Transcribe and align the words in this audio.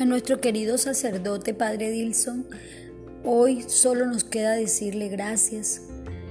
A 0.00 0.04
nuestro 0.04 0.40
querido 0.40 0.76
sacerdote 0.76 1.54
Padre 1.54 1.92
Dilson, 1.92 2.46
hoy 3.22 3.62
solo 3.68 4.06
nos 4.06 4.24
queda 4.24 4.56
decirle 4.56 5.08
gracias. 5.08 5.82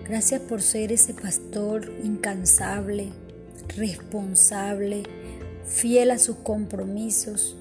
Gracias 0.06 0.42
por 0.42 0.62
ser 0.62 0.92
ese 0.92 1.14
pastor 1.14 1.90
incansable, 2.04 3.14
responsable, 3.78 5.04
fiel 5.66 6.12
a 6.12 6.20
sus 6.20 6.36
compromisos, 6.36 7.56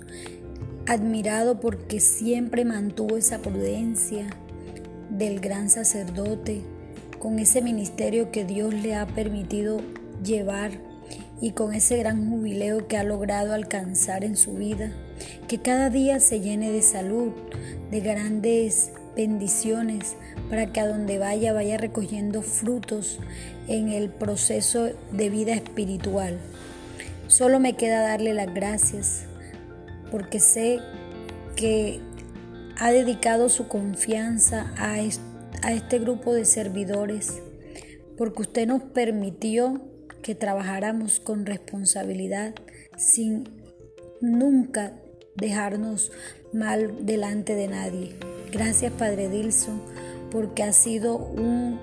admirado 0.86 1.60
porque 1.60 2.00
siempre 2.00 2.64
mantuvo 2.64 3.16
esa 3.16 3.38
prudencia 3.38 4.26
del 5.08 5.38
gran 5.38 5.70
sacerdote 5.70 6.62
con 7.20 7.38
ese 7.38 7.62
ministerio 7.62 8.32
que 8.32 8.44
Dios 8.44 8.74
le 8.74 8.96
ha 8.96 9.06
permitido 9.06 9.80
llevar 10.24 10.72
y 11.40 11.52
con 11.52 11.74
ese 11.74 11.96
gran 11.96 12.28
jubileo 12.28 12.88
que 12.88 12.96
ha 12.96 13.04
logrado 13.04 13.52
alcanzar 13.52 14.24
en 14.24 14.36
su 14.36 14.54
vida, 14.54 14.92
que 15.48 15.60
cada 15.60 15.90
día 15.90 16.20
se 16.20 16.40
llene 16.40 16.70
de 16.70 16.82
salud, 16.82 17.32
de 17.90 18.00
grandes 18.00 18.92
bendiciones, 19.14 20.16
para 20.48 20.72
que 20.72 20.80
a 20.80 20.86
donde 20.86 21.18
vaya 21.18 21.52
vaya 21.52 21.76
recogiendo 21.76 22.42
frutos 22.42 23.18
en 23.68 23.88
el 23.88 24.08
proceso 24.08 24.90
de 25.12 25.30
vida 25.30 25.54
espiritual. 25.54 26.38
Solo 27.26 27.60
me 27.60 27.74
queda 27.74 28.00
darle 28.00 28.34
las 28.34 28.52
gracias, 28.52 29.24
porque 30.10 30.40
sé 30.40 30.80
que 31.56 32.00
ha 32.78 32.90
dedicado 32.90 33.48
su 33.48 33.68
confianza 33.68 34.72
a 34.76 34.98
a 35.62 35.72
este 35.72 35.98
grupo 35.98 36.34
de 36.34 36.44
servidores, 36.44 37.40
porque 38.16 38.42
usted 38.42 38.66
nos 38.66 38.82
permitió 38.82 39.80
que 40.22 40.34
trabajáramos 40.34 41.20
con 41.20 41.46
responsabilidad 41.46 42.54
sin 42.96 43.48
nunca 44.20 44.92
dejarnos 45.34 46.12
mal 46.52 47.06
delante 47.06 47.54
de 47.54 47.68
nadie. 47.68 48.16
Gracias 48.50 48.92
Padre 48.92 49.28
Dilson, 49.28 49.80
porque 50.30 50.62
ha 50.62 50.72
sido 50.72 51.16
un 51.16 51.80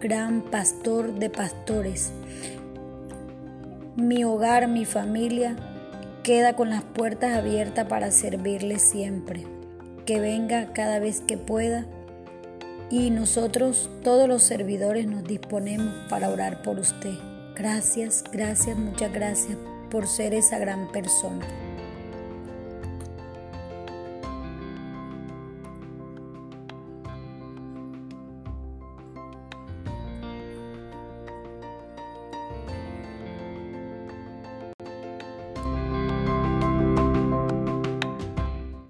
gran 0.00 0.42
pastor 0.42 1.14
de 1.14 1.30
pastores. 1.30 2.12
Mi 3.96 4.24
hogar, 4.24 4.68
mi 4.68 4.84
familia, 4.84 5.56
queda 6.22 6.54
con 6.54 6.70
las 6.70 6.82
puertas 6.82 7.36
abiertas 7.36 7.86
para 7.86 8.10
servirle 8.10 8.78
siempre. 8.78 9.46
Que 10.06 10.18
venga 10.18 10.72
cada 10.72 10.98
vez 10.98 11.20
que 11.20 11.36
pueda 11.36 11.86
y 12.90 13.10
nosotros, 13.10 13.88
todos 14.02 14.28
los 14.28 14.42
servidores, 14.42 15.06
nos 15.06 15.24
disponemos 15.24 15.94
para 16.10 16.28
orar 16.28 16.62
por 16.62 16.78
usted. 16.78 17.14
Gracias, 17.56 18.22
gracias, 18.30 18.76
muchas 18.76 19.12
gracias 19.12 19.56
por 19.90 20.06
ser 20.06 20.34
esa 20.34 20.58
gran 20.58 20.90
persona. 20.92 21.46